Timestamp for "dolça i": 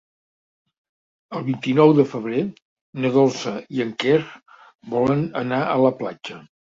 3.17-3.83